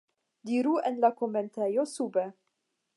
Diru 0.49 0.71
en 0.91 0.97
la 1.05 1.13
komentejo 1.21 1.87
sube. 1.95 2.29